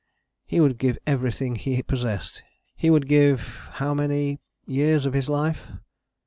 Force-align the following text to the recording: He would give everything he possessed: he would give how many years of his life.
He 0.47 0.59
would 0.59 0.79
give 0.79 0.97
everything 1.05 1.53
he 1.57 1.83
possessed: 1.83 2.41
he 2.75 2.89
would 2.89 3.07
give 3.07 3.67
how 3.73 3.93
many 3.93 4.39
years 4.65 5.05
of 5.05 5.13
his 5.13 5.29
life. 5.29 5.67